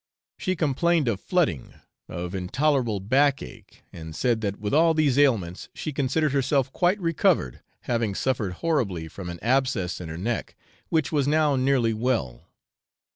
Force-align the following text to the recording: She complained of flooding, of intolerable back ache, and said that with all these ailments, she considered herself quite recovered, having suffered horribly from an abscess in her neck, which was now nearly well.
She 0.35 0.55
complained 0.55 1.07
of 1.07 1.21
flooding, 1.21 1.75
of 2.09 2.33
intolerable 2.33 2.99
back 2.99 3.43
ache, 3.43 3.83
and 3.93 4.15
said 4.15 4.41
that 4.41 4.57
with 4.57 4.73
all 4.73 4.95
these 4.95 5.19
ailments, 5.19 5.69
she 5.75 5.93
considered 5.93 6.31
herself 6.31 6.73
quite 6.73 6.99
recovered, 6.99 7.61
having 7.81 8.15
suffered 8.15 8.53
horribly 8.53 9.07
from 9.07 9.29
an 9.29 9.37
abscess 9.43 10.01
in 10.01 10.09
her 10.09 10.17
neck, 10.17 10.55
which 10.89 11.11
was 11.11 11.27
now 11.27 11.55
nearly 11.55 11.93
well. 11.93 12.47